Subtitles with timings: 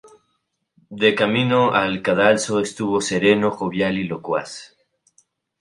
[1.01, 4.75] De camino al cadalso estuvo sereno, jovial y locuaz.